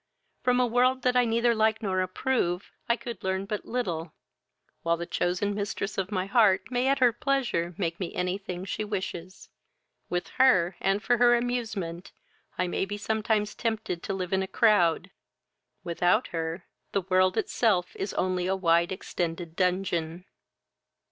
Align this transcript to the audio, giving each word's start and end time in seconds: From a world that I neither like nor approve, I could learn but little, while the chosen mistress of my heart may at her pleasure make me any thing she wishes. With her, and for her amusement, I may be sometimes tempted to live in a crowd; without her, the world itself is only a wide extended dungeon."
From 0.41 0.59
a 0.59 0.65
world 0.65 1.03
that 1.03 1.15
I 1.15 1.25
neither 1.25 1.53
like 1.53 1.83
nor 1.83 2.01
approve, 2.01 2.71
I 2.89 2.95
could 2.95 3.23
learn 3.23 3.45
but 3.45 3.67
little, 3.67 4.13
while 4.81 4.97
the 4.97 5.05
chosen 5.05 5.53
mistress 5.53 5.95
of 5.95 6.11
my 6.11 6.25
heart 6.25 6.71
may 6.71 6.87
at 6.87 6.97
her 6.97 7.13
pleasure 7.13 7.75
make 7.77 7.99
me 7.99 8.11
any 8.15 8.39
thing 8.39 8.65
she 8.65 8.83
wishes. 8.83 9.49
With 10.09 10.27
her, 10.39 10.75
and 10.79 11.03
for 11.03 11.17
her 11.19 11.35
amusement, 11.35 12.11
I 12.57 12.65
may 12.65 12.83
be 12.85 12.97
sometimes 12.97 13.53
tempted 13.53 14.01
to 14.01 14.13
live 14.15 14.33
in 14.33 14.41
a 14.41 14.47
crowd; 14.47 15.11
without 15.83 16.29
her, 16.29 16.65
the 16.93 17.01
world 17.01 17.37
itself 17.37 17.95
is 17.95 18.15
only 18.15 18.47
a 18.47 18.55
wide 18.55 18.91
extended 18.91 19.55
dungeon." 19.55 20.25